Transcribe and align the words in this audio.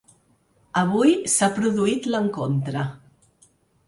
Avui 0.79 1.11
s’ha 1.33 1.49
produït 1.57 2.07
l’encontre. 2.13 2.87